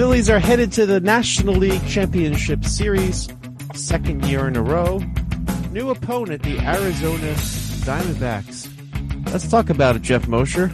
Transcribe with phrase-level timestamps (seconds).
[0.00, 3.28] Phillies are headed to the National League Championship Series,
[3.74, 4.96] second year in a row.
[5.72, 7.34] New opponent, the Arizona
[7.84, 9.30] Diamondbacks.
[9.30, 10.72] Let's talk about it, Geoff Mosher.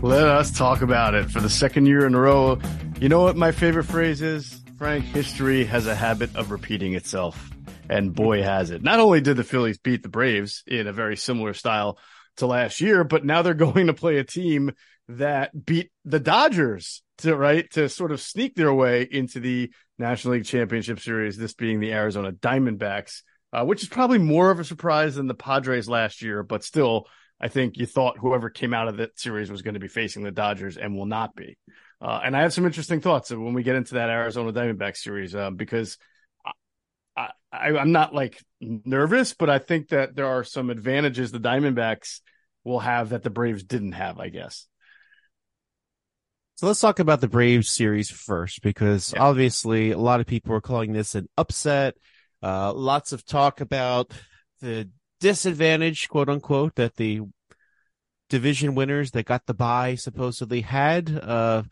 [0.00, 2.60] Let us talk about it for the second year in a row.
[3.00, 4.62] You know what my favorite phrase is?
[4.78, 7.50] Frank, history has a habit of repeating itself.
[7.88, 8.80] And boy, has it.
[8.80, 11.98] Not only did the Phillies beat the Braves in a very similar style
[12.36, 14.70] to last year, but now they're going to play a team
[15.16, 20.34] that beat the Dodgers to right to sort of sneak their way into the National
[20.34, 21.36] League Championship Series.
[21.36, 25.34] This being the Arizona Diamondbacks, uh, which is probably more of a surprise than the
[25.34, 27.06] Padres last year, but still,
[27.40, 30.22] I think you thought whoever came out of that series was going to be facing
[30.22, 31.56] the Dodgers and will not be.
[32.00, 35.34] Uh, and I have some interesting thoughts when we get into that Arizona Diamondbacks series
[35.34, 35.98] uh, because
[37.16, 42.20] I, I'm not like nervous, but I think that there are some advantages the Diamondbacks
[42.64, 44.66] will have that the Braves didn't have, I guess.
[46.60, 49.22] So let's talk about the Braves series first, because yeah.
[49.22, 51.94] obviously a lot of people are calling this an upset.
[52.42, 54.12] Uh, lots of talk about
[54.60, 57.22] the disadvantage, quote unquote, that the
[58.28, 61.08] division winners that got the bye supposedly had.
[61.10, 61.62] Uh,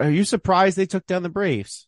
[0.00, 1.86] are you surprised they took down the Braves?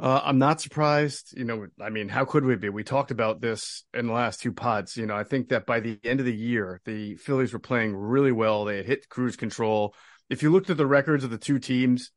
[0.00, 1.32] Uh, I'm not surprised.
[1.36, 2.70] You know, I mean, how could we be?
[2.70, 4.96] We talked about this in the last two pods.
[4.96, 7.94] You know, I think that by the end of the year, the Phillies were playing
[7.94, 8.64] really well.
[8.64, 9.94] They had hit cruise control
[10.30, 12.10] if you looked at the records of the two teams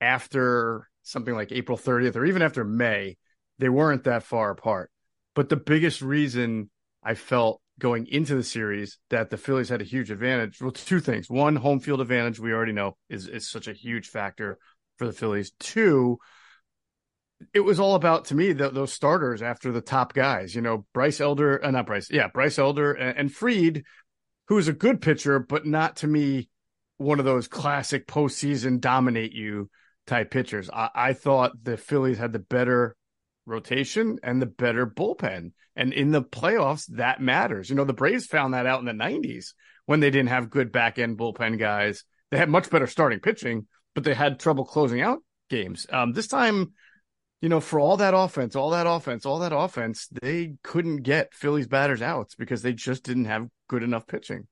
[0.00, 3.16] after something like April 30th or even after May,
[3.58, 4.90] they weren't that far apart.
[5.34, 6.70] But the biggest reason
[7.02, 11.00] I felt going into the series that the Phillies had a huge advantage, well, two
[11.00, 11.28] things.
[11.28, 14.58] One, home field advantage, we already know is, is such a huge factor
[14.98, 15.52] for the Phillies.
[15.58, 16.18] Two,
[17.52, 20.54] it was all about to me the, those starters after the top guys.
[20.54, 23.84] You know, Bryce Elder, uh, not Bryce, yeah, Bryce Elder and, and Fried,
[24.48, 26.48] who is a good pitcher, but not to me
[27.02, 29.70] one of those classic postseason dominate you
[30.06, 30.70] type pitchers.
[30.70, 32.96] I, I thought the Phillies had the better
[33.46, 35.52] rotation and the better bullpen.
[35.74, 37.70] And in the playoffs, that matters.
[37.70, 39.54] You know, the Braves found that out in the 90s
[39.86, 42.04] when they didn't have good back end bullpen guys.
[42.30, 45.18] They had much better starting pitching, but they had trouble closing out
[45.50, 45.86] games.
[45.90, 46.72] Um, this time,
[47.40, 51.34] you know, for all that offense, all that offense, all that offense, they couldn't get
[51.34, 54.46] Phillies batters outs because they just didn't have good enough pitching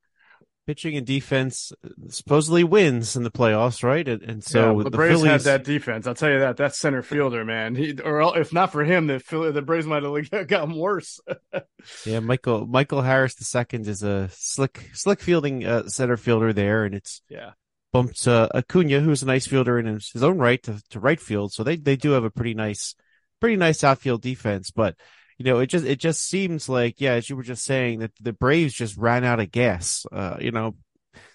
[0.66, 1.72] pitching and defense
[2.09, 4.06] supposedly wins in the playoffs, right?
[4.06, 5.31] And, and so yeah, the, the, Braves Phillies...
[5.31, 6.06] had that defense.
[6.06, 6.59] I'll tell you that.
[6.59, 7.75] That center fielder, man.
[7.75, 11.20] He, or if not for him, the the Braves might have gotten worse.
[12.06, 16.84] yeah, Michael Michael Harris the second is a slick slick fielding uh, center fielder there,
[16.84, 17.53] and it's yeah
[17.93, 21.20] bumped uh, Acuna, who's a nice fielder in his, his own right, to, to right
[21.20, 21.53] field.
[21.53, 22.94] So they they do have a pretty nice
[23.41, 24.97] pretty nice outfield defense, but
[25.40, 28.10] you know, it just it just seems like yeah, as you were just saying that
[28.20, 30.04] the Braves just ran out of gas.
[30.12, 30.76] Uh, you know,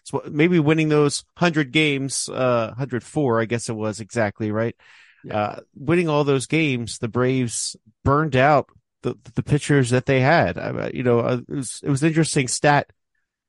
[0.04, 4.76] so maybe winning those hundred games, uh, hundred four, I guess it was exactly right.
[5.24, 5.36] Yeah.
[5.36, 8.70] Uh, winning all those games, the Braves burned out
[9.02, 10.60] the the pitchers that they had.
[10.60, 12.92] I, you know, uh, it was it was an interesting stat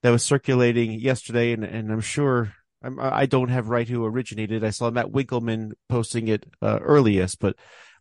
[0.02, 4.64] that was circulating yesterday, and and I'm sure I'm, I don't have right who originated.
[4.64, 7.56] I saw Matt Winkelman posting it uh, earliest, but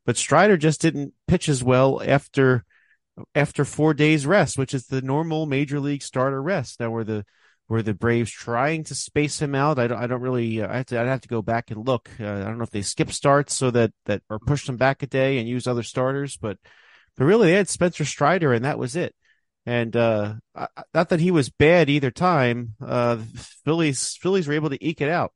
[0.05, 2.65] but Strider just didn't pitch as well after
[3.33, 6.79] after four days rest, which is the normal major league starter rest.
[6.79, 7.25] Now, were the
[7.67, 9.79] were the Braves trying to space him out?
[9.79, 9.97] I don't.
[9.97, 10.61] I don't really.
[10.61, 10.99] Uh, I have to.
[10.99, 12.09] I'd have to go back and look.
[12.19, 15.01] Uh, I don't know if they skip starts so that that or push them back
[15.03, 16.57] a day and use other starters, but
[17.17, 19.15] but really they had Spencer Strider and that was it.
[19.65, 20.35] And uh,
[20.93, 22.75] not that he was bad either time.
[22.79, 23.17] Uh,
[23.63, 25.33] Phillies Phillies were able to eke it out.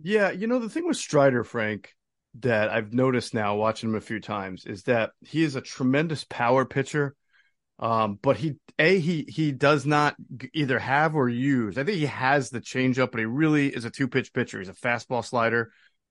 [0.00, 1.94] Yeah, you know the thing with Strider, Frank,
[2.40, 6.24] that I've noticed now watching him a few times is that he is a tremendous
[6.24, 7.14] power pitcher.
[7.78, 10.16] Um, but he a he he does not
[10.52, 11.78] either have or use.
[11.78, 14.58] I think he has the changeup, but he really is a two pitch pitcher.
[14.58, 15.70] He's a fastball slider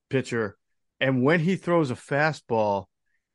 [0.09, 0.57] pitcher,
[1.01, 2.85] and when he throws a fastball,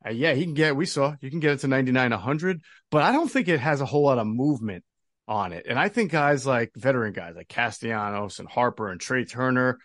[0.06, 0.76] uh, yeah, he can get.
[0.76, 3.82] We saw you can get it to 99, 100, but I don't think it has
[3.82, 4.82] a whole lot of movement
[5.28, 5.66] on it.
[5.68, 9.78] And I think guys like veteran guys like Castellanos and Harper and Trey Turner,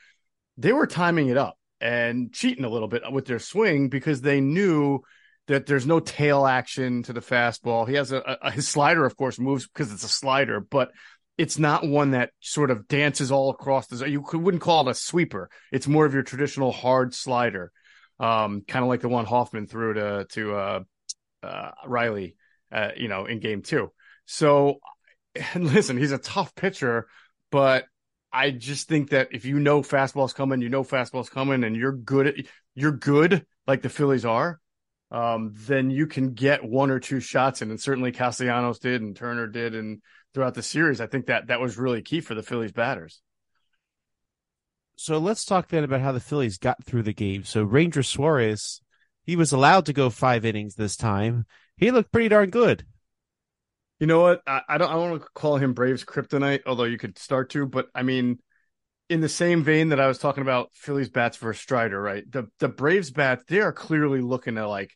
[0.57, 4.41] they were timing it up and cheating a little bit with their swing because they
[4.41, 5.01] knew
[5.47, 7.87] that there's no tail action to the fastball.
[7.87, 10.91] He has a, a his slider, of course, moves because it's a slider, but
[11.37, 14.09] it's not one that sort of dances all across the.
[14.09, 15.49] You wouldn't call it a sweeper.
[15.71, 17.71] It's more of your traditional hard slider,
[18.19, 20.79] um, kind of like the one Hoffman threw to to uh,
[21.43, 22.35] uh, Riley,
[22.71, 23.91] uh, you know, in game two.
[24.25, 24.79] So,
[25.55, 27.07] listen, he's a tough pitcher,
[27.51, 27.85] but
[28.37, 31.91] I just think that if you know fastball's coming, you know fastball's coming, and you're
[31.91, 32.35] good at
[32.75, 34.59] you're good like the Phillies are,
[35.09, 39.15] um, then you can get one or two shots in, and certainly Castellanos did, and
[39.15, 40.03] Turner did, and
[40.35, 43.21] throughout the series, I think that that was really key for the Phillies batters.
[44.97, 47.43] so let's talk then about how the Phillies got through the game.
[47.43, 48.81] So Ranger Suarez,
[49.23, 51.45] he was allowed to go five innings this time.
[51.75, 52.85] He looked pretty darn good.
[53.99, 54.41] You know what?
[54.45, 54.91] I, I don't.
[54.91, 57.65] I want to call him Braves kryptonite, although you could start to.
[57.65, 58.39] But I mean,
[59.09, 62.29] in the same vein that I was talking about Phillies bats versus Strider, right?
[62.29, 64.91] The the Braves bats, they are clearly looking to like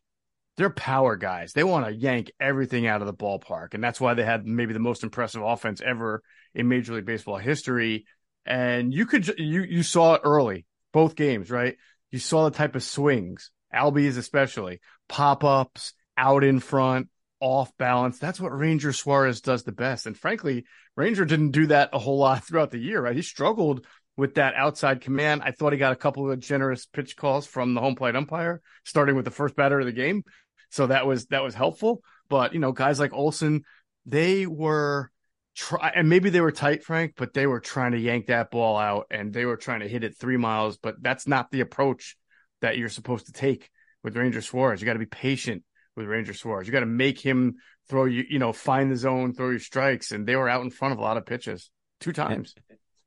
[0.58, 1.54] they're power guys.
[1.54, 4.74] They want to yank everything out of the ballpark, and that's why they had maybe
[4.74, 6.22] the most impressive offense ever
[6.54, 8.06] in Major League Baseball history.
[8.46, 11.76] And you could you you saw it early, both games, right?
[12.12, 17.08] You saw the type of swings, Albies especially, pop ups out in front,
[17.42, 18.20] off balance.
[18.20, 20.06] That's what Ranger Suarez does the best.
[20.06, 20.66] And frankly,
[20.96, 23.16] Ranger didn't do that a whole lot throughout the year, right?
[23.16, 23.86] He struggled
[24.16, 25.42] with that outside command.
[25.44, 28.62] I thought he got a couple of generous pitch calls from the home plate umpire,
[28.86, 30.24] starting with the first batter of the game.
[30.70, 32.02] So that was that was helpful.
[32.30, 33.64] But you know, guys like Olson,
[34.06, 35.12] they were
[35.56, 38.78] try and maybe they were tight, Frank, but they were trying to yank that ball
[38.78, 40.78] out and they were trying to hit it three miles.
[40.78, 42.16] But that's not the approach
[42.62, 43.70] that you're supposed to take
[44.04, 44.82] with Ranger Suarez.
[44.82, 45.64] You got to be patient
[46.02, 46.68] with Ranger Suarez.
[46.68, 47.56] You got to make him
[47.88, 50.70] throw you, you know, find the zone, throw your strikes, and they were out in
[50.70, 51.70] front of a lot of pitches
[52.00, 52.56] two times.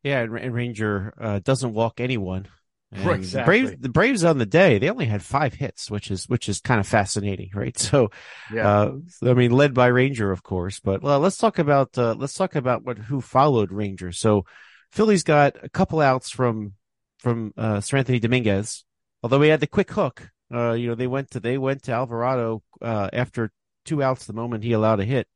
[0.03, 2.47] Yeah, and Ranger uh, doesn't walk anyone.
[2.93, 3.61] Right, exactly.
[3.61, 6.49] The Braves, the Braves on the day, they only had five hits, which is which
[6.49, 7.77] is kind of fascinating, right?
[7.85, 8.11] So,
[8.53, 8.93] yeah, uh,
[9.25, 10.79] I mean, led by Ranger, of course.
[10.81, 14.13] But well, let's talk about uh, let's talk about what who followed Ranger.
[14.13, 14.45] So,
[14.93, 16.75] Phillies got a couple outs from
[17.19, 18.85] from uh, Seranthony Dominguez,
[19.23, 21.93] although he had the quick hook uh, you know, they went to they went to
[21.93, 23.51] Alvarado uh, after
[23.85, 25.29] two outs the moment he allowed a hit,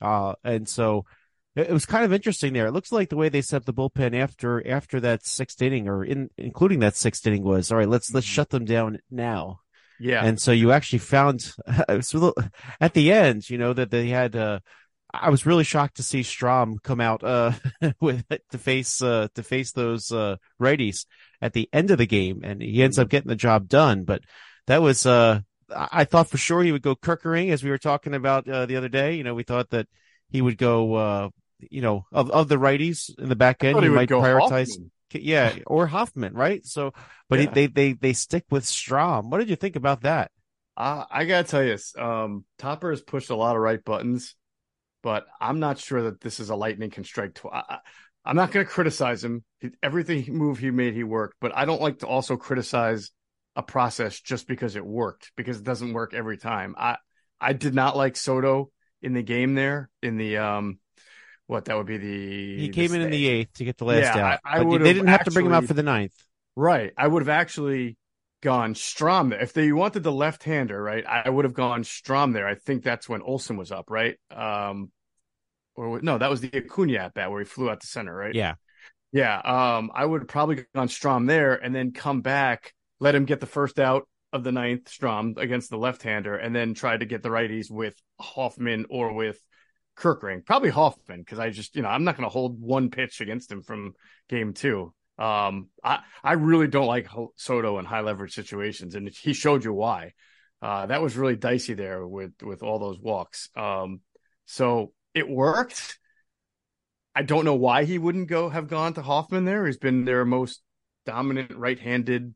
[0.00, 1.04] uh, and so
[1.54, 2.66] it, it, was kind of interesting there.
[2.66, 6.04] It looks like the way they set the bullpen after after that sixth inning, or
[6.04, 7.88] in including that sixth inning, was all right.
[7.88, 8.34] Let's let's mm-hmm.
[8.34, 9.60] shut them down now.
[9.98, 11.52] Yeah, and so you actually found
[11.88, 14.60] at the end, you know, that they had.
[15.20, 17.52] I was really shocked to see Strahm come out uh,
[18.00, 21.06] with to face uh, to face those uh, righties
[21.40, 23.10] at the end of the game, and he ends up mm-hmm.
[23.10, 24.04] getting the job done.
[24.04, 24.22] But
[24.66, 25.40] that was uh,
[25.74, 28.76] I thought for sure he would go Kerkering, as we were talking about uh, the
[28.76, 29.14] other day.
[29.14, 29.88] You know, we thought that
[30.30, 31.28] he would go, uh,
[31.58, 34.70] you know, of of the righties in the back end, he, might prioritize.
[34.70, 34.90] Hoffman.
[35.12, 36.64] Yeah, or Hoffman, right?
[36.66, 36.92] So,
[37.28, 37.46] but yeah.
[37.46, 39.30] he, they they they stick with Strahm.
[39.30, 40.30] What did you think about that?
[40.76, 44.34] Uh, I gotta tell you, um, Topper has pushed a lot of right buttons,
[45.06, 47.34] but I'm not sure that this is a lightning can strike.
[47.34, 47.78] Tw- I,
[48.26, 49.44] am not going to criticize him.
[49.60, 53.12] He, everything move he made, he worked, but I don't like to also criticize
[53.54, 56.74] a process just because it worked because it doesn't work every time.
[56.76, 56.96] I
[57.40, 60.80] I did not like Soto in the game there in the um
[61.46, 64.16] what that would be the he came in in the eighth to get the last
[64.16, 64.40] yeah, out.
[64.44, 66.16] I, I they didn't have to bring him out for the ninth.
[66.56, 66.92] Right.
[66.98, 67.96] I would have actually
[68.42, 69.40] gone Strahm there.
[69.40, 72.48] If they wanted the left hander, right, I would have gone Strahm there.
[72.48, 74.16] I think that's when Olson was up, right?
[74.34, 74.90] Um
[75.76, 78.34] or no, that was the Acuna at bat where he flew out to center, right?
[78.34, 78.54] Yeah.
[79.12, 79.38] Yeah.
[79.38, 83.46] Um, I would probably gone Strahm there and then come back let him get the
[83.46, 87.28] first out of the ninth Strahm against the left-hander, and then try to get the
[87.28, 89.38] righties with Hoffman or with
[89.96, 90.44] Kerkering.
[90.44, 93.50] Probably Hoffman because I just you know I'm not going to hold one pitch against
[93.50, 93.94] him from
[94.28, 94.92] game two.
[95.18, 99.72] Um, I I really don't like Soto in high leverage situations, and he showed you
[99.72, 100.12] why.
[100.60, 103.48] Uh, that was really dicey there with with all those walks.
[103.56, 104.00] Um,
[104.46, 105.98] so it worked.
[107.14, 109.64] I don't know why he wouldn't go have gone to Hoffman there.
[109.64, 110.60] He's been their most
[111.06, 112.34] dominant right-handed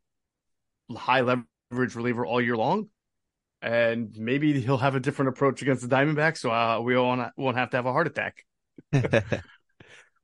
[0.90, 2.88] high leverage reliever all year long.
[3.60, 7.58] And maybe he'll have a different approach against the Diamondbacks, so uh, we won't won't
[7.58, 8.46] have to have a heart attack.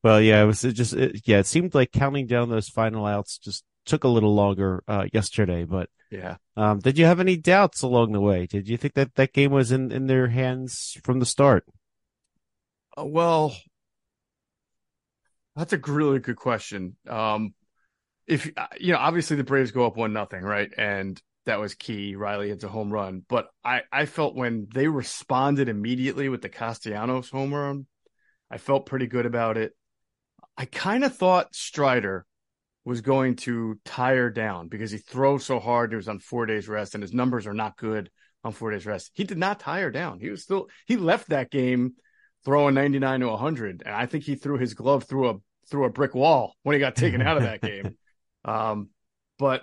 [0.03, 1.41] well, yeah, it was it just it, yeah.
[1.41, 5.65] It seemed like counting down those final outs just took a little longer uh, yesterday,
[5.65, 6.37] but yeah.
[6.57, 8.47] Um, did you have any doubts along the way?
[8.47, 11.67] Did you think that that game was in in their hands from the start?
[12.99, 13.57] Uh, well,
[15.55, 16.97] that's a really good question.
[17.09, 17.55] Um,
[18.27, 20.71] if uh, you know, obviously the Braves go up one nothing, right?
[20.77, 22.17] And that was key.
[22.17, 26.49] Riley hits a home run, but I I felt when they responded immediately with the
[26.49, 27.87] Castellanos home run,
[28.51, 29.73] I felt pretty good about it.
[30.57, 32.27] I kind of thought Strider
[32.85, 35.91] was going to tire down because he throws so hard.
[35.91, 38.11] He was on four days rest, and his numbers are not good
[38.45, 39.11] on four days rest.
[39.15, 40.21] He did not tire down.
[40.21, 41.95] He was still he left that game
[42.47, 45.35] throwing 99 to 100, and I think he threw his glove through a
[45.69, 47.97] through a brick wall when he got taken out of that game.
[48.45, 48.91] Um,
[49.37, 49.63] but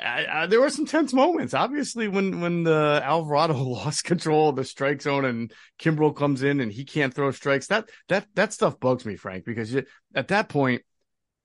[0.00, 1.52] I, I, there were some tense moments.
[1.52, 6.60] Obviously, when when the Alvarado lost control of the strike zone and Kimbrel comes in
[6.60, 10.28] and he can't throw strikes, that that that stuff bugs me, Frank, because you, at
[10.28, 10.82] that point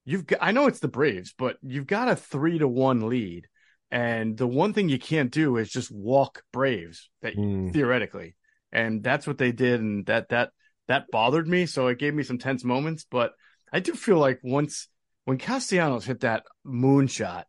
[0.06, 3.48] you've got, I know it's the Braves, but you've got a three to one lead,
[3.92, 7.74] and the one thing you can't do is just walk Braves that mm.
[7.74, 8.36] theoretically,
[8.72, 10.52] and that's what they did, and that that
[10.88, 11.66] that bothered me.
[11.66, 13.34] So it gave me some tense moments, but
[13.72, 14.88] I do feel like once
[15.26, 17.44] when Castellanos hit that moonshot,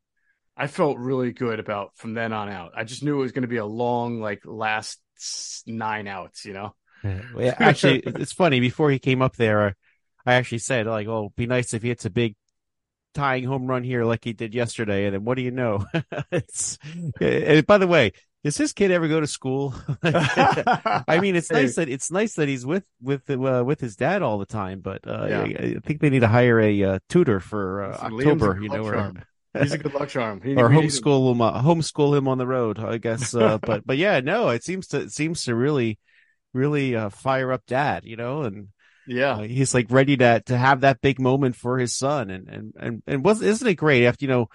[0.56, 2.72] I felt really good about from then on out.
[2.76, 5.00] I just knew it was going to be a long, like last
[5.66, 6.74] nine outs, you know?
[7.02, 8.60] Yeah, actually, it's funny.
[8.60, 9.76] Before he came up there,
[10.26, 12.36] I actually said, like, oh, be nice if he hits a big
[13.14, 15.06] tying home run here like he did yesterday.
[15.06, 15.86] And then what do you know?
[16.30, 16.78] it's,
[17.18, 19.74] and by the way, does his kid ever go to school?
[20.02, 24.22] I mean, it's nice that it's nice that he's with with uh, with his dad
[24.22, 25.40] all the time, but uh, yeah.
[25.40, 28.58] I, I, think they need to hire a uh, tutor for uh, October.
[28.60, 29.12] You know, or,
[29.60, 30.38] he's a good luck charm.
[30.38, 33.34] or homeschool him, uh, homeschool him on the road, I guess.
[33.34, 35.98] Uh, but but yeah, no, it seems to it seems to really
[36.54, 38.68] really fire up dad, you know, and
[39.06, 42.48] yeah, uh, he's like ready to to have that big moment for his son, and
[42.48, 44.48] and and and was isn't it great after you know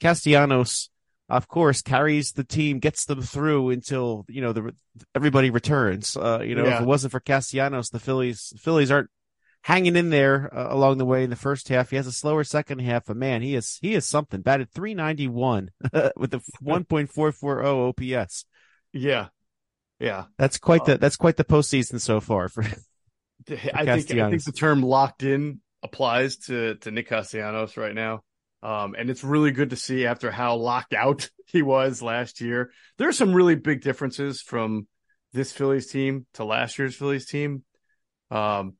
[0.00, 0.90] Castellanos,
[1.32, 4.74] of course, carries the team, gets them through until you know the
[5.14, 6.14] everybody returns.
[6.14, 6.76] Uh, you know, yeah.
[6.76, 9.08] if it wasn't for Castellanos, the Phillies Phillies aren't
[9.62, 11.88] hanging in there uh, along the way in the first half.
[11.88, 14.42] He has a slower second half, but man, he is he is something.
[14.42, 15.70] Batted 391
[16.16, 18.44] with a 1.440 OPS.
[18.92, 19.28] Yeah.
[19.98, 20.24] Yeah.
[20.36, 22.62] That's quite the that's quite the postseason so far for
[23.48, 28.22] I think I think the term locked in applies to to Nick Castellanos right now.
[28.62, 32.70] Um, and it's really good to see after how locked out he was last year.
[32.98, 34.86] There are some really big differences from
[35.32, 37.64] this Phillies team to last year's Phillies team.
[38.30, 38.74] Um,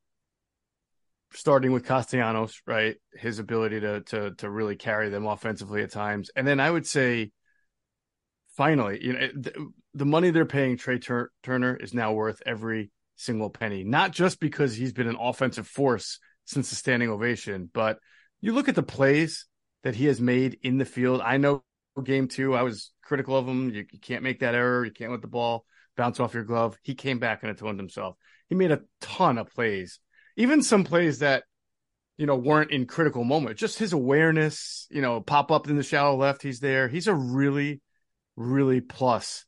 [1.35, 2.97] starting with Castellanos, right?
[3.15, 6.87] His ability to to to really carry them offensively at times, and then I would
[6.87, 7.33] say,
[8.57, 12.91] finally, you know, the, the money they're paying Trey Tur- Turner is now worth every
[13.17, 17.99] single penny, not just because he's been an offensive force since the standing ovation, but
[18.41, 19.47] you look at the plays
[19.83, 21.21] that he has made in the field.
[21.23, 21.65] I know
[22.03, 23.71] game two, I was critical of him.
[23.71, 24.85] You, you can't make that error.
[24.85, 25.65] You can't let the ball
[25.97, 26.77] bounce off your glove.
[26.83, 28.17] He came back and atoned himself.
[28.49, 29.99] He made a ton of plays,
[30.37, 31.45] even some plays that,
[32.17, 33.57] you know, weren't in critical moment.
[33.57, 36.43] Just his awareness, you know, pop up in the shallow left.
[36.43, 36.89] He's there.
[36.89, 37.81] He's a really,
[38.37, 39.45] really plus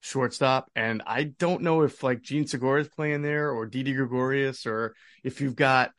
[0.00, 0.70] shortstop.
[0.76, 4.94] And I don't know if like Jean Segura is playing there or Didi Gregorius or
[5.24, 5.92] if you've got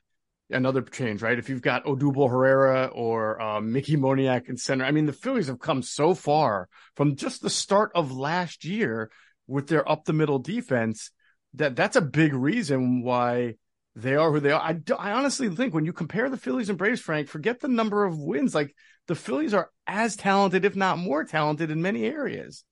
[0.54, 1.38] another change, right?
[1.38, 4.86] If you've got Odubel Herrera or uh, Mickey Moniak in center.
[4.86, 9.12] I mean, the Phillies have come so far from just the start of last year
[9.48, 11.12] with their up the middle defense
[11.56, 13.56] that that's a big reason why
[13.96, 14.62] they are who they are.
[14.62, 18.06] I, I honestly think when you compare the Phillies and Braves, Frank, forget the number
[18.06, 18.56] of wins.
[18.56, 18.76] Like
[19.08, 22.64] the Phillies are as talented, if not more talented in many areas.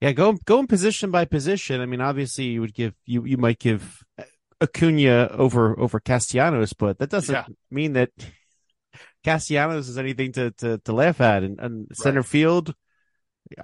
[0.00, 1.80] Yeah, go go in position by position.
[1.80, 4.02] I mean, obviously, you would give you you might give
[4.60, 7.44] Acuna over over Castellanos, but that doesn't yeah.
[7.70, 8.10] mean that
[9.24, 11.42] Castellanos is anything to to, to laugh at.
[11.42, 12.28] And, and center right.
[12.28, 12.74] field,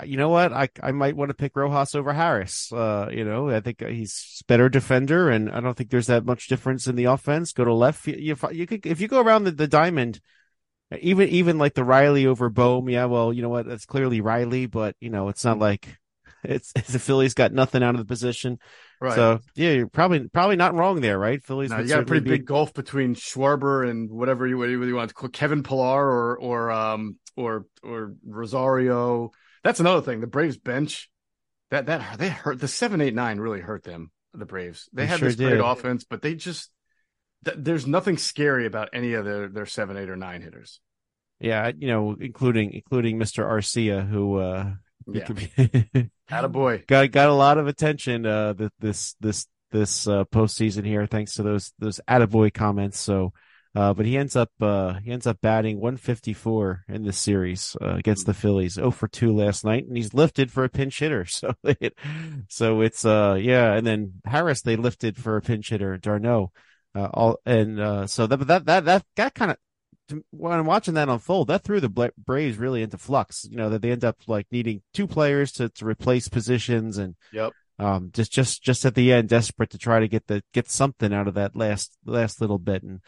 [0.04, 0.52] you know what?
[0.52, 2.72] I I might want to pick Rojas over Harris.
[2.72, 6.48] Uh, you know, I think he's better defender, and I don't think there's that much
[6.48, 7.52] difference in the offense.
[7.52, 10.20] Go to left, you you could if you go around the, the diamond.
[11.00, 13.06] Even even like the Riley over Bohm, yeah.
[13.06, 13.66] Well, you know what?
[13.66, 15.96] That's clearly Riley, but you know it's not like
[16.44, 18.58] it's, it's the Phillies got nothing out of the position.
[19.00, 19.14] Right.
[19.14, 21.42] So yeah, you're probably probably not wrong there, right?
[21.42, 21.70] Phillies.
[21.70, 22.30] No, you got a pretty be...
[22.30, 26.38] big gulf between Schwarber and whatever you whatever you want to call Kevin Pillar or
[26.38, 29.32] or um or or Rosario.
[29.64, 30.20] That's another thing.
[30.20, 31.10] The Braves bench
[31.70, 34.10] that that they hurt the seven eight nine really hurt them.
[34.34, 36.70] The Braves they, they had sure this great offense, but they just
[37.44, 40.80] th- there's nothing scary about any of their their seven eight or nine hitters.
[41.40, 43.44] Yeah, you know, including including Mr.
[43.44, 44.74] Arcia, who uh
[45.08, 45.26] yeah.
[46.40, 46.48] Be...
[46.48, 46.84] boy.
[46.86, 51.42] got got a lot of attention uh this this this uh postseason here thanks to
[51.42, 52.98] those those attaboy comments.
[52.98, 53.32] So
[53.74, 57.94] uh but he ends up uh he ends up batting 154 in this series uh,
[57.94, 58.74] against the Phillies.
[58.74, 61.26] 0 for 2 last night and he's lifted for a pinch hitter.
[61.30, 61.94] So it
[62.48, 66.52] so it's uh yeah, and then Harris they lifted for a pinch hitter, d'Arnaud.
[66.94, 69.56] Uh, all and uh, so that that that that that kind of
[70.30, 73.46] when I'm watching that unfold, that threw the Braves really into flux.
[73.50, 77.16] You know that they end up like needing two players to, to replace positions, and
[77.32, 80.70] yep, um, just just just at the end, desperate to try to get the get
[80.70, 83.00] something out of that last last little bit, and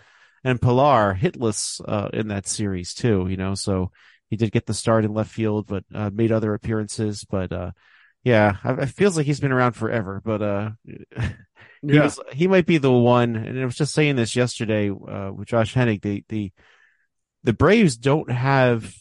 [0.43, 3.27] and Pillar hitless uh, in that series too.
[3.29, 3.91] You know, so
[4.31, 7.25] he did get the start in left field, but uh, made other appearances.
[7.25, 7.71] But uh,
[8.25, 10.21] yeah, it feels like he's been around forever.
[10.25, 11.27] But uh, he
[11.83, 12.03] yeah.
[12.03, 13.37] was he might be the one.
[13.37, 16.03] And I was just saying this yesterday uh, with Josh Hennig.
[16.03, 16.53] The the
[17.45, 18.93] the Braves don't have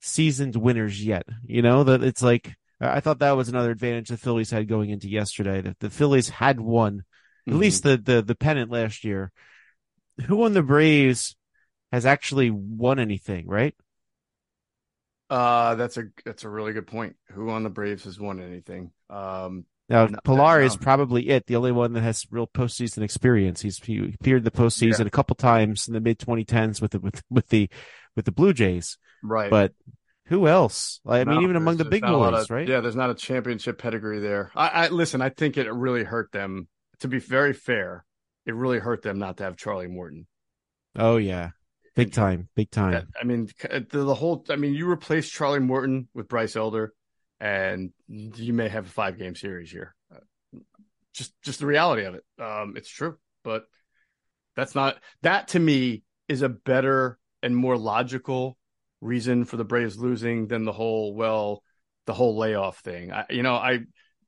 [0.00, 1.24] seasoned winners yet.
[1.44, 4.90] You know, that it's like, I thought that was another advantage the Phillies had going
[4.90, 7.52] into yesterday, that the Phillies had won mm-hmm.
[7.52, 9.30] at least the, the, the pennant last year.
[10.26, 11.36] Who on the Braves
[11.92, 13.74] has actually won anything, right?
[15.30, 17.16] Uh, that's a, that's a really good point.
[17.30, 18.92] Who on the Braves has won anything?
[19.08, 23.60] Um, Now Pillar is probably it, the only one that has real postseason experience.
[23.60, 25.06] He's he appeared in the postseason yeah.
[25.06, 27.68] a couple times in the mid 2010s with the with, with the
[28.16, 28.96] with the Blue Jays.
[29.22, 29.50] Right.
[29.50, 29.72] But
[30.26, 31.00] who else?
[31.06, 32.66] I no, mean, even among the big boys, of, right?
[32.66, 34.50] Yeah, there's not a championship pedigree there.
[34.54, 35.20] I, I listen.
[35.20, 36.68] I think it really hurt them.
[37.00, 38.04] To be very fair,
[38.46, 40.26] it really hurt them not to have Charlie Morton.
[40.96, 41.50] Oh yeah,
[41.96, 43.08] big time, big time.
[43.20, 44.44] I mean, the, the whole.
[44.48, 46.92] I mean, you replaced Charlie Morton with Bryce Elder,
[47.42, 49.96] and you may have a five game series here.
[51.12, 52.24] Just, just the reality of it.
[52.40, 53.64] Um, it's true, but
[54.54, 58.56] that's not that to me is a better and more logical
[59.00, 61.64] reason for the Braves losing than the whole well,
[62.06, 63.12] the whole layoff thing.
[63.12, 63.80] I, you know, I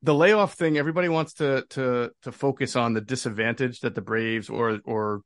[0.03, 0.77] the layoff thing.
[0.77, 5.21] Everybody wants to to to focus on the disadvantage that the Braves or or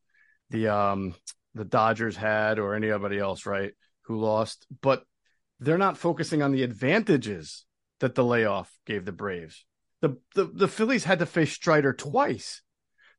[0.50, 1.14] the um
[1.54, 3.72] the Dodgers had or anybody else, right?
[4.02, 5.04] Who lost, but
[5.58, 7.64] they're not focusing on the advantages
[8.00, 9.64] that the layoff gave the Braves.
[10.00, 12.62] The the, the Phillies had to face Strider twice.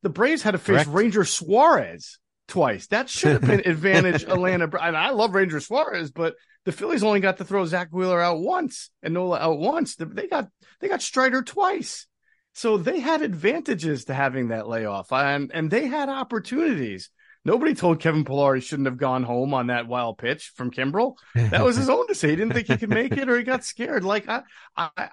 [0.01, 0.89] The Braves had to face Correct.
[0.89, 2.88] Ranger Suarez twice.
[2.88, 4.69] That should have been advantage Atlanta.
[4.81, 8.39] And I love Ranger Suarez, but the Phillies only got to throw Zack Wheeler out
[8.39, 9.95] once and Nola out once.
[9.95, 12.07] They got they got Strider twice.
[12.53, 17.09] So they had advantages to having that layoff and and they had opportunities.
[17.46, 21.15] Nobody told Kevin Pillar he shouldn't have gone home on that wild pitch from Kimbrel.
[21.36, 22.29] That was his own decision.
[22.29, 24.03] He didn't think he could make it or he got scared.
[24.03, 24.43] Like I
[24.75, 25.10] I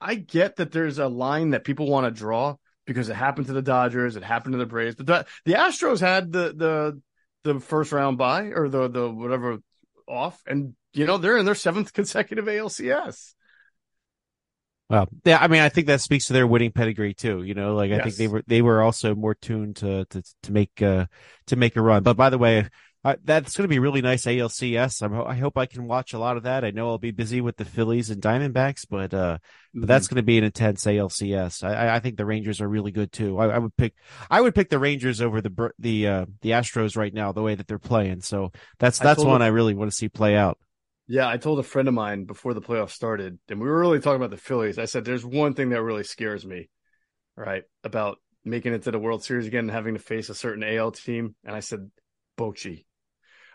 [0.00, 2.56] I get that there's a line that people want to draw,
[2.88, 4.96] because it happened to the Dodgers, it happened to the Braves.
[4.96, 7.02] but The the Astros had the the
[7.44, 9.58] the first round bye or the the whatever
[10.08, 13.34] off, and you know they're in their seventh consecutive ALCS.
[14.90, 17.42] Well, yeah, I mean, I think that speaks to their winning pedigree too.
[17.42, 20.52] You know, like I think they were they were also more tuned to to to
[20.52, 21.06] make uh
[21.48, 22.02] to make a run.
[22.02, 22.68] But by the way,
[23.04, 25.02] uh, that's going to be really nice ALCS.
[25.02, 26.64] I'm, i hope I can watch a lot of that.
[26.64, 29.80] I know I'll be busy with the Phillies and Diamondbacks, but uh, mm-hmm.
[29.80, 30.14] but that's mm-hmm.
[30.16, 31.62] going to be an intense ALCS.
[31.62, 33.38] I, I think the Rangers are really good too.
[33.38, 33.94] I, I, would pick
[34.30, 37.54] I would pick the Rangers over the the uh, the Astros right now, the way
[37.54, 38.22] that they're playing.
[38.22, 40.58] So that's that's one I really want to see play out.
[41.08, 43.98] Yeah, I told a friend of mine before the playoffs started, and we were really
[43.98, 44.78] talking about the Phillies.
[44.78, 46.68] I said, "There's one thing that really scares me,
[47.34, 50.62] right, about making it to the World Series again and having to face a certain
[50.62, 51.90] AL team." And I said,
[52.38, 52.84] Bochy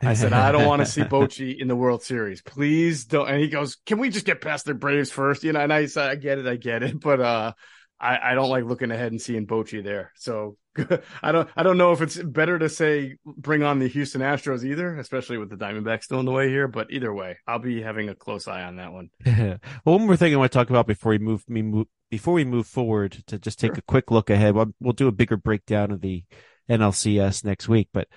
[0.02, 2.42] I said, I don't want to see Bochy in the World Series.
[2.42, 3.30] Please don't.
[3.30, 5.44] And he goes, Can we just get past the Braves first?
[5.44, 7.00] You know, and I said, I get it, I get it.
[7.00, 7.54] But uh
[8.00, 10.12] I, I don't like looking ahead and seeing Bochy there.
[10.16, 10.58] So
[11.24, 14.64] I don't I don't know if it's better to say bring on the Houston Astros
[14.64, 16.68] either, especially with the Diamondbacks still in the way here.
[16.68, 19.10] But either way, I'll be having a close eye on that one.
[19.26, 19.60] well,
[19.98, 22.46] one more thing I want to talk about before we move me move, before we
[22.46, 23.80] move forward to just take sure.
[23.80, 24.56] a quick look ahead.
[24.56, 26.24] We'll, we'll do a bigger breakdown of the
[26.70, 28.08] NLCS next week, but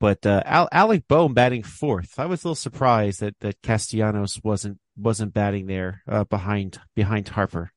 [0.00, 2.18] but uh, Al- Alec Bohm batting fourth.
[2.18, 7.28] I was a little surprised that that Castellanos wasn't wasn't batting there uh, behind behind
[7.28, 7.72] Harper.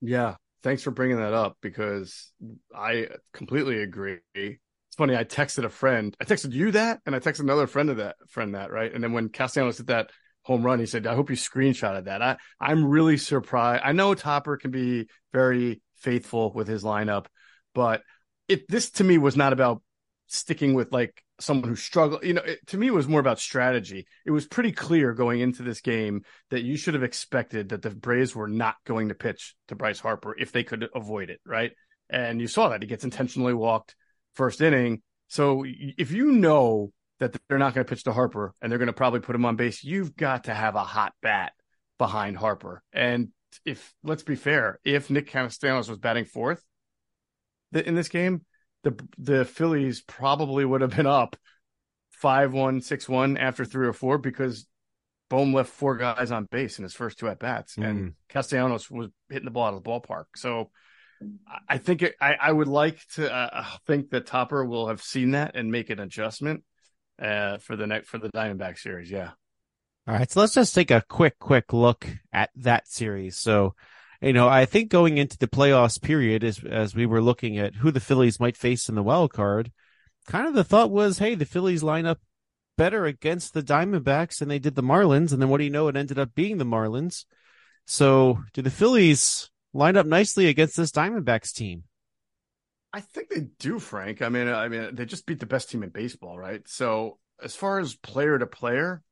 [0.00, 0.36] Yeah,
[0.66, 2.32] thanks for bringing that up because
[2.74, 4.18] I completely agree.
[4.34, 5.16] It's funny.
[5.16, 6.12] I texted a friend.
[6.20, 8.92] I texted you that, and I texted another friend of that friend that right.
[8.92, 10.10] And then when Castellanos hit that
[10.42, 13.84] home run, he said, "I hope you screenshotted that." I I'm really surprised.
[13.84, 17.26] I know Topper can be very faithful with his lineup,
[17.72, 18.02] but
[18.48, 19.82] it this to me was not about
[20.26, 22.24] sticking with like someone who struggled.
[22.24, 24.06] You know, it, to me, it was more about strategy.
[24.24, 27.90] It was pretty clear going into this game that you should have expected that the
[27.90, 31.72] Braves were not going to pitch to Bryce Harper if they could avoid it, right?
[32.08, 33.94] And you saw that he gets intentionally walked
[34.34, 35.02] first inning.
[35.28, 38.86] So if you know that they're not going to pitch to Harper and they're going
[38.86, 41.52] to probably put him on base, you've got to have a hot bat
[41.98, 42.82] behind Harper.
[42.92, 43.30] And
[43.64, 46.62] if let's be fair, if Nick Castellanos was batting fourth
[47.72, 48.44] in this game,
[48.86, 51.36] the the Phillies probably would have been up
[52.10, 54.66] five one six one after three or four because
[55.28, 57.84] Bohm left four guys on base in his first two at bats, mm.
[57.84, 60.26] and Castellanos was hitting the ball out of the ballpark.
[60.36, 60.70] So
[61.68, 65.32] I think it, I, I would like to uh, think that Topper will have seen
[65.32, 66.62] that and make an adjustment
[67.20, 69.10] uh, for the next for the Diamondback series.
[69.10, 69.30] Yeah.
[70.06, 73.36] All right, so let's just take a quick, quick look at that series.
[73.36, 73.74] So
[74.20, 77.76] you know, I think going into the playoffs period, as as we were looking at
[77.76, 79.72] who the Phillies might face in the wild card,
[80.26, 82.20] kind of the thought was, hey, the Phillies line up
[82.76, 85.88] better against the Diamondbacks than they did the Marlins, and then what do you know?
[85.88, 87.24] It ended up being the Marlins.
[87.86, 91.84] So, do the Phillies line up nicely against this Diamondbacks team?
[92.92, 94.22] I think they do, Frank.
[94.22, 96.66] I mean, I mean, they just beat the best team in baseball, right?
[96.66, 99.02] So, as far as player to player,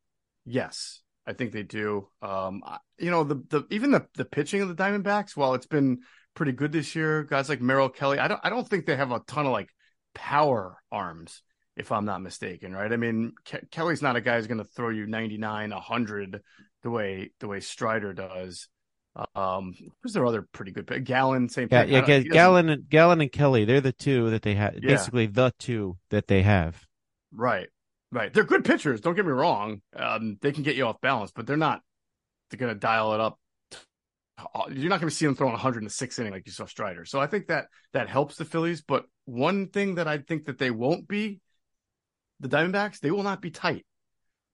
[0.44, 2.08] yes, I think they do.
[2.22, 2.62] Um,
[2.98, 6.00] you know, the the even the the pitching of the Diamondbacks, while it's been
[6.34, 9.10] pretty good this year, guys like Merrill Kelly, I don't I don't think they have
[9.12, 9.70] a ton of like
[10.14, 11.42] power arms,
[11.76, 12.92] if I'm not mistaken, right?
[12.92, 16.42] I mean, Ke- Kelly's not a guy who's going to throw you 99, 100
[16.82, 18.68] the way the way Strider does.
[19.36, 21.04] Um, who's their other pretty good pick?
[21.04, 21.92] Gallen, same Yeah, thing.
[21.92, 24.42] yeah, I don't- Ga- he doesn't- Gallen and Gallen and Kelly, they're the two that
[24.42, 24.74] they have.
[24.74, 24.88] Yeah.
[24.88, 26.84] Basically, the two that they have.
[27.32, 27.68] Right,
[28.14, 28.32] right.
[28.32, 29.00] They're good pitchers.
[29.00, 29.82] Don't get me wrong.
[29.94, 31.82] Um, they can get you off balance, but they're not.
[32.50, 33.38] They're going to dial it up.
[34.70, 37.04] You're not going to see them throwing 106 inning like you saw Strider.
[37.04, 38.82] So I think that that helps the Phillies.
[38.82, 41.40] But one thing that I think that they won't be,
[42.40, 43.86] the Diamondbacks, they will not be tight.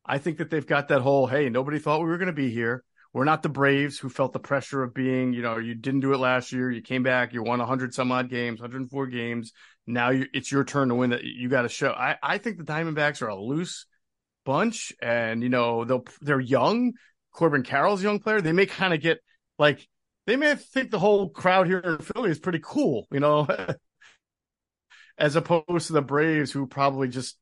[0.05, 2.51] I think that they've got that whole, hey, nobody thought we were going to be
[2.51, 2.85] here.
[3.13, 6.13] We're not the Braves who felt the pressure of being, you know, you didn't do
[6.13, 6.71] it last year.
[6.71, 9.53] You came back, you won 100 some odd games, 104 games.
[9.93, 11.25] Now it's your turn to win that.
[11.25, 11.91] You got to show.
[11.91, 13.87] I, I think the Diamondbacks are a loose
[14.45, 16.93] bunch and, you know, they'll, they're young.
[17.33, 18.41] Corbin Carroll's a young player.
[18.41, 19.19] They may kind of get
[19.59, 19.87] like,
[20.27, 23.47] they may think the whole crowd here in Philly is pretty cool, you know,
[25.19, 27.37] as opposed to the Braves who probably just,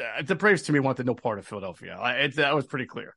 [0.00, 1.96] uh, the Braves to me wanted no part of Philadelphia.
[1.98, 3.14] I, it, that was pretty clear.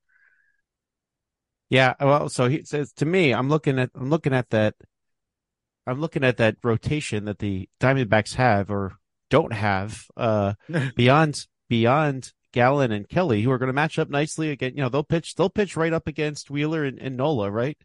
[1.70, 4.74] Yeah, well, so he says to me, I'm looking at I'm looking at that
[5.90, 8.94] I'm looking at that rotation that the Diamondbacks have or
[9.30, 10.54] don't have uh
[10.96, 14.90] beyond beyond Gallen and Kelly who are going to match up nicely again, you know,
[14.90, 17.78] they'll pitch they'll pitch right up against Wheeler and, and Nola, right?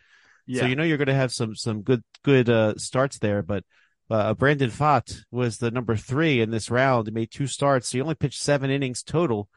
[0.47, 0.61] Yeah.
[0.61, 3.65] So you know you're going to have some some good good uh starts there, but
[4.11, 7.07] uh, Brandon Pfaadt was the number 3 in this round.
[7.07, 7.89] He made two starts.
[7.89, 9.49] So He only pitched 7 innings total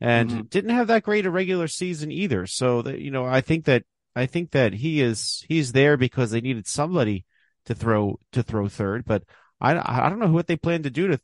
[0.00, 0.50] and Mhm.
[0.50, 2.46] didn't have that great a regular season either.
[2.46, 3.84] So that you know, I think that
[4.16, 7.24] I think that he is he's there because they needed somebody
[7.66, 9.04] to throw to throw third.
[9.04, 9.24] But
[9.60, 11.20] I I don't know what they plan to do to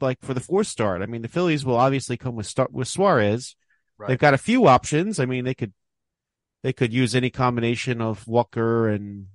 [0.00, 1.02] like for the fourth start.
[1.02, 3.56] I mean, the Phillies will obviously come with start with Suarez.
[3.98, 4.08] Right.
[4.08, 5.20] They've got a few options.
[5.20, 5.72] I mean, they could
[6.62, 9.26] they could use any combination of Walker and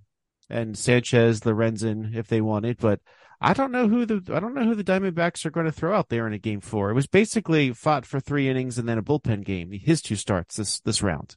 [0.50, 3.00] and Sanchez, Lorenzen if they wanted, but
[3.42, 5.96] I don't know who the I don't know who the Diamondbacks are going to throw
[5.96, 6.90] out there in a game four.
[6.90, 9.72] It was basically Pfaadt for three innings and then a bullpen game.
[9.72, 11.36] His two starts this this round.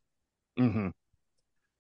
[0.57, 0.89] hmm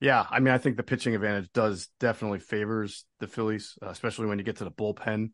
[0.00, 4.26] Yeah, I mean, I think the pitching advantage does definitely favors the Phillies, uh, especially
[4.26, 5.30] when you get to the bullpen.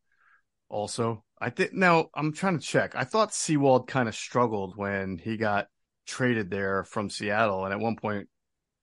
[0.70, 2.94] Also, I think now I'm trying to check.
[2.96, 5.66] I thought Sewald kind of struggled when he got
[6.06, 8.28] traded there from Seattle, and at one point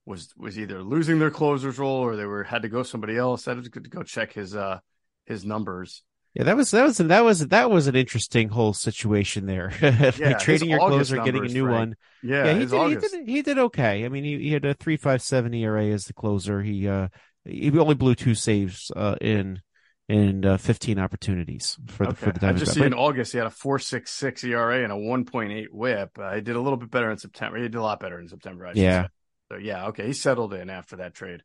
[0.06, 3.48] was was either losing their closer's role or they were had to go somebody else.
[3.48, 4.80] I had to go check his uh
[5.26, 6.04] his numbers.
[6.34, 9.72] Yeah, that was that was that was that was an interesting whole situation there.
[10.18, 11.78] Yeah, trading your August closer, getting a new Frank.
[11.78, 11.96] one.
[12.24, 13.30] Yeah, Yeah, he did, he did.
[13.30, 14.06] He did okay.
[14.06, 16.62] I mean, he, he had a three five seven ERA as the closer.
[16.62, 17.10] He uh
[17.44, 19.62] he only blew two saves uh in
[20.08, 23.48] in uh, fifteen opportunities for the for the I just see in August he had
[23.48, 26.18] a four six six ERA and a one point eight WHIP.
[26.18, 27.58] Uh, he did a little bit better in September.
[27.58, 28.68] He did a lot better in September.
[28.68, 29.04] I Yeah.
[29.04, 29.08] say.
[29.52, 31.44] So yeah, okay, he settled in after that trade.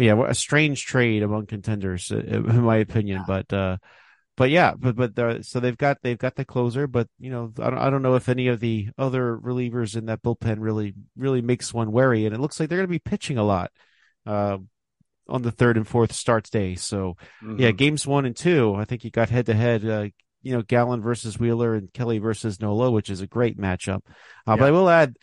[0.00, 3.24] Yeah, a strange trade among contenders, uh, in my opinion.
[3.26, 3.76] But, uh,
[4.36, 7.52] but yeah, but but the, so they've got they've got the closer, but you know,
[7.58, 10.94] I don't, I don't know if any of the other relievers in that bullpen really
[11.16, 13.70] really makes one wary, and it looks like they're going to be pitching a lot,
[14.26, 14.56] uh,
[15.28, 16.74] on the third and fourth starts day.
[16.74, 17.76] So yeah, Mhm.
[17.76, 20.12] games one and two, I think you got head to head.
[20.42, 24.00] You know, Gallen versus Wheeler and Kelly versus Nola, which is a great matchup.
[24.46, 25.16] Uh, But I will add,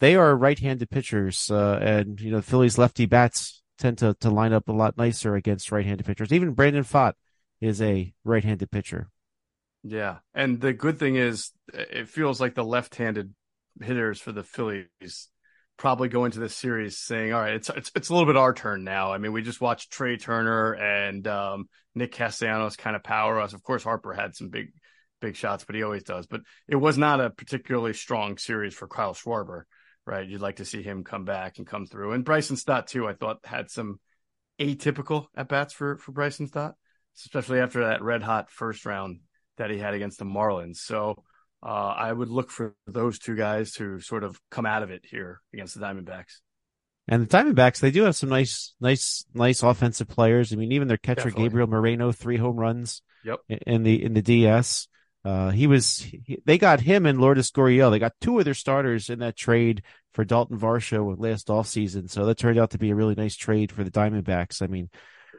[0.00, 4.52] they are right-handed pitchers, uh, and you know, Phillies lefty bats tend to to line
[4.52, 6.32] up a lot nicer against right-handed pitchers.
[6.32, 7.14] Even Brandon Pfaadt
[7.60, 9.08] is a right-handed pitcher.
[9.82, 13.34] Yeah, and the good thing is, it feels like the left-handed
[13.82, 15.28] hitters for the Phillies
[15.76, 18.54] probably go into this series saying, "All right, it's it's it's a little bit our
[18.54, 23.02] turn now." I mean, we just watched Trey Turner and um, Nick Castellanos kind of
[23.02, 23.52] power us.
[23.52, 24.72] Of course, Harper had some big
[25.20, 26.26] big shots, but he always does.
[26.26, 29.62] But it was not a particularly strong series for Kyle Schwarber,
[30.06, 30.26] right?
[30.28, 32.12] You'd like to see him come back and come through.
[32.12, 34.00] And Bryson Stott too, I thought had some
[34.60, 36.74] atypical at bats for for Bryson Stott,
[37.18, 39.20] especially after that red hot first round
[39.56, 40.76] that he had against the Marlins.
[40.76, 41.22] So
[41.62, 45.04] uh, I would look for those two guys to sort of come out of it
[45.08, 46.40] here against the Diamondbacks.
[47.06, 50.52] And the Diamondbacks, they do have some nice, nice, nice offensive players.
[50.52, 51.44] I mean, even their catcher Definitely.
[51.44, 53.02] Gabriel Moreno, three home runs.
[53.24, 53.40] Yep.
[53.48, 54.86] in- the in the DS,
[55.24, 55.98] uh, he was.
[55.98, 57.90] He, they got him and Lourdes Gurriel.
[57.90, 59.82] They got two of their starters in that trade
[60.12, 62.10] for Dalton Varsho last offseason.
[62.10, 64.60] So that turned out to be a really nice trade for the Diamondbacks.
[64.62, 64.90] I mean,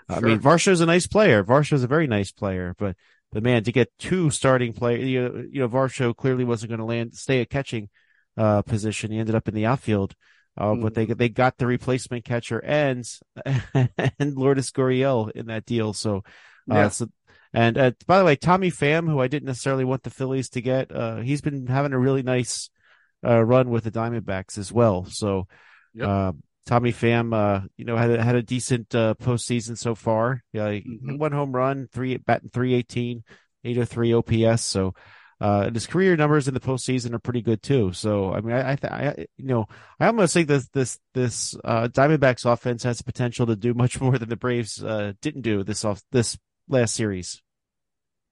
[0.10, 0.30] I Sure.
[0.30, 1.43] mean, Varsho's a nice player.
[1.43, 2.95] Varsho's a very nice player, but
[3.32, 6.80] but man, to get two starting players, you know, you know, Varsho clearly wasn't going
[6.80, 7.89] to land stay at catching
[8.38, 9.12] uh, position.
[9.12, 10.15] He ended up in the outfield.
[10.58, 13.06] Uh, but they they got the replacement catcher and
[13.74, 15.91] and Lourdes Gurriel in that deal.
[15.91, 16.24] So,
[16.71, 16.88] uh, Yeah.
[16.89, 17.08] so
[17.53, 20.62] and uh, by the way, Tommy Pham, who I didn't necessarily want the Phillies to
[20.62, 22.69] get, uh, he's been having a really nice
[23.25, 25.05] uh, run with the Diamondbacks as well.
[25.05, 25.47] So,
[25.93, 26.08] Yep.
[26.08, 26.31] uh,
[26.65, 30.43] Tommy Pham, uh, you know, had a, had a decent uh, postseason so far.
[30.51, 31.17] Yeah, Mhm.
[31.17, 33.23] one home run, three batting three eighteen,
[33.63, 34.62] eight oh three OPS.
[34.63, 34.93] So,
[35.41, 37.91] Uh, and his career numbers in the postseason are pretty good too.
[37.91, 39.67] So, I mean, I, I, th- I you know,
[39.99, 43.99] I almost think this, this, this, uh, Diamondbacks offense has the potential to do much
[43.99, 47.41] more than the Braves, uh, didn't do this off this last series.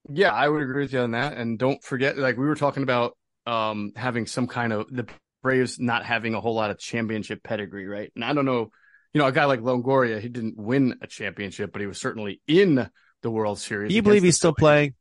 [0.10, 1.38] Yeah, I would agree with you on that.
[1.38, 5.08] And don't forget, like we were talking about, um, having some kind of the
[5.42, 8.12] Braves not having a whole lot of championship pedigree, right?
[8.16, 8.72] And I don't know,
[9.14, 12.42] you know, a guy like Longoria, he didn't win a championship, but he was certainly
[12.48, 12.90] in
[13.22, 13.90] the World Series.
[13.90, 14.96] Do you believe he's still playing?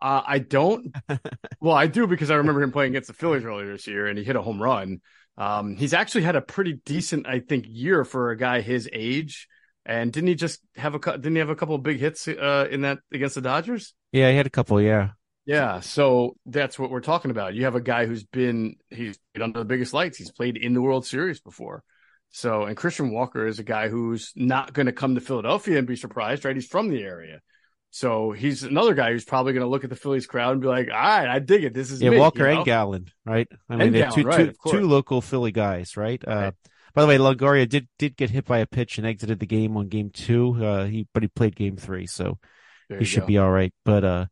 [0.00, 0.94] Uh, I don't.
[1.60, 4.18] well, I do because I remember him playing against the Phillies earlier this year, and
[4.18, 5.00] he hit a home run.
[5.36, 9.48] Um, he's actually had a pretty decent, I think, year for a guy his age.
[9.88, 12.68] And didn't he just have a didn't he have a couple of big hits uh,
[12.70, 13.94] in that against the Dodgers?
[14.12, 14.80] Yeah, he had a couple.
[14.80, 15.10] Yeah,
[15.46, 15.80] yeah.
[15.80, 17.54] So that's what we're talking about.
[17.54, 20.18] You have a guy who's been he's been under the biggest lights.
[20.18, 21.82] He's played in the World Series before.
[22.30, 25.86] So, and Christian Walker is a guy who's not going to come to Philadelphia and
[25.86, 26.54] be surprised, right?
[26.54, 27.40] He's from the area.
[27.90, 30.66] So he's another guy who's probably going to look at the Phillies crowd and be
[30.68, 31.72] like, "All right, I dig it.
[31.72, 32.56] This is yeah." me, Walker you know?
[32.58, 33.48] and Gallen, right?
[33.70, 36.22] I mean, two, right, two, two local Philly guys, right?
[36.28, 36.54] Uh, Right.
[36.94, 39.76] By the way, Longoria did did get hit by a pitch and exited the game
[39.76, 40.64] on game two.
[40.64, 42.38] Uh, he but he played game three, so
[42.98, 43.26] he should go.
[43.26, 43.72] be all right.
[43.84, 44.26] But uh,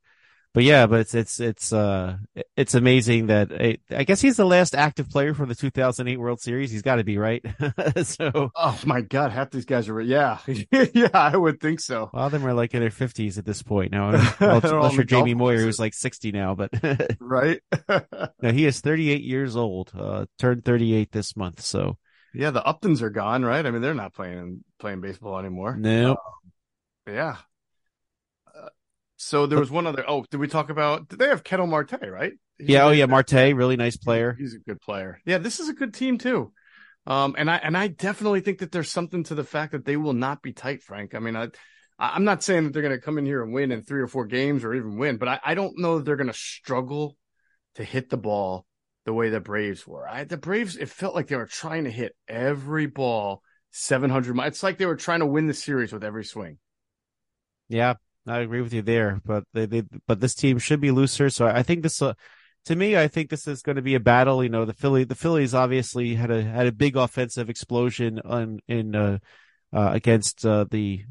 [0.55, 2.17] but yeah, but it's it's it's uh
[2.57, 6.41] it's amazing that eh, I guess he's the last active player from the 2008 World
[6.41, 6.71] Series.
[6.71, 7.45] He's got to be right.
[8.05, 10.01] so Oh my God, half these guys are.
[10.01, 10.39] Yeah,
[10.73, 12.09] yeah, I would think so.
[12.11, 14.09] a lot of them are like in their 50s at this point now.
[14.41, 16.71] Unless, you're Jamie Moyer, who's like 60 now, but
[17.21, 17.61] Right?
[18.41, 19.93] no, he is 38 years old.
[19.95, 21.61] Uh, turned 38 this month.
[21.61, 21.99] So
[22.37, 23.65] yeah, the Uptons are gone, right?
[23.65, 25.77] I mean, they're not playing playing baseball anymore.
[25.77, 26.17] no.
[27.07, 27.37] Yeah.
[28.47, 28.69] Uh,
[29.17, 30.05] so there was one other.
[30.07, 31.09] Oh, did we talk about?
[31.09, 31.99] Did they have Ketel Marte?
[32.03, 32.33] Right?
[32.59, 34.35] He's Yeah, oh yeah, Marte, really nice player.
[34.39, 35.21] He's a good player.
[35.25, 36.53] Yeah, this is a good team too.
[37.07, 39.97] Um, and I and I definitely think that there's something to the fact that they
[39.97, 41.15] will not be tight, Frank.
[41.15, 41.49] I mean, I
[41.99, 44.09] I'm not saying that they're going to come in here and win in three or
[44.09, 47.17] four games or even win, but I, I don't know that they're going to struggle
[47.77, 48.67] to hit the ball
[49.07, 50.07] the way the Braves were.
[50.07, 53.41] I, the Braves, it felt like they were trying to hit every ball
[53.71, 54.49] 700 miles.
[54.49, 56.59] It's like they were trying to win the series with every swing.
[57.69, 57.95] Yeah,
[58.27, 59.21] I agree with you there.
[59.25, 61.31] But they, they but this team should be looser.
[61.31, 62.15] So I think this, uh,
[62.67, 64.43] to me, I think this is going to be a battle.
[64.43, 68.59] You know, the Philly, the Phillies obviously had a had a big offensive explosion on
[68.67, 69.19] in uh,
[69.73, 71.05] uh against uh, the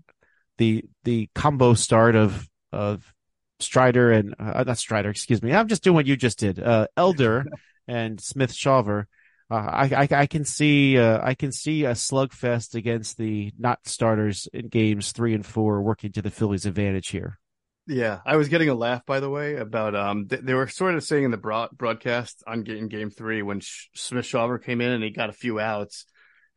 [0.57, 3.13] the the combo start of of
[3.61, 5.53] Strider and uh, not Strider, excuse me.
[5.53, 6.59] I'm just doing what you just did.
[6.59, 7.45] Uh, Elder
[7.87, 9.05] and Smith-Shawver.
[9.49, 13.79] Uh, I, I I can see uh, I can see a slugfest against the not
[13.85, 17.39] starters in games three and four working to the Phillies' advantage here.
[17.87, 20.95] Yeah, I was getting a laugh by the way about um th- they were sort
[20.95, 24.91] of saying in the broad- broadcast on game game three when Sh- Smith-Shawver came in
[24.91, 26.05] and he got a few outs,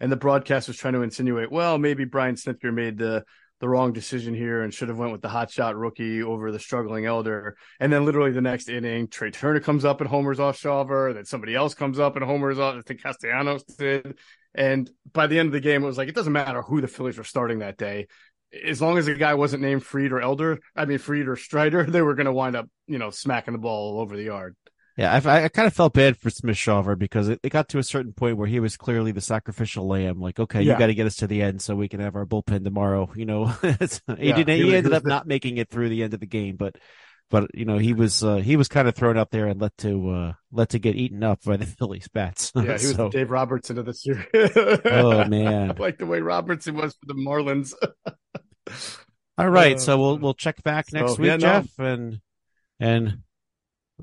[0.00, 3.24] and the broadcast was trying to insinuate, well, maybe Brian Snitker made the
[3.60, 6.58] the wrong decision here and should have went with the hot shot rookie over the
[6.58, 7.56] struggling elder.
[7.80, 11.14] And then literally the next inning, Trey Turner comes up and homers off Shawver.
[11.14, 12.76] Then somebody else comes up and homers off.
[12.76, 14.18] I think Castellanos did.
[14.54, 16.88] And by the end of the game, it was like it doesn't matter who the
[16.88, 18.06] Phillies were starting that day
[18.64, 21.84] as long as the guy wasn't named Fried or Elder, I mean Fried or Strider,
[21.88, 24.56] they were going to wind up, you know, smacking the ball all over the yard.
[24.98, 27.84] Yeah, I, I kind of felt bad for Smith-Shawver because it, it got to a
[27.84, 30.18] certain point where he was clearly the sacrificial lamb.
[30.20, 32.26] Like, okay, you got to get us to the end so we can have our
[32.26, 33.08] bullpen tomorrow.
[33.14, 34.56] You know, It's- he Yeah, didn't.
[34.56, 36.74] he He, ended up the- not making it through the end of the game, but
[37.30, 39.76] but you know he was uh, he was kind of thrown up there and let
[39.78, 42.50] to uh, let to get eaten up by the Phillies bats.
[42.56, 44.24] Yeah, he was So- Dave Robertson of the series.
[44.84, 45.70] oh man.
[45.70, 47.72] I like the way Robertson was for the Marlins.
[49.38, 51.38] All right, Uh, so we'll we'll check back next so, week, yeah, no.
[51.60, 52.20] Geoff, and
[52.80, 53.18] and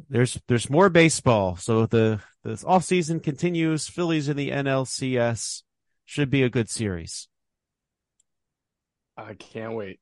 [0.09, 1.55] there's there's more baseball.
[1.55, 3.87] So the the off season continues.
[3.87, 5.63] Phillies in the NLCS
[6.05, 7.27] should be a good series.
[9.17, 9.99] I can't wait.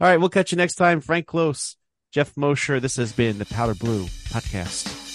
[0.00, 1.00] All right, we'll catch you next time.
[1.00, 1.76] Frank Klose,
[2.12, 2.80] Geoff Mosher.
[2.80, 5.11] This has been the Powder Blue Podcast.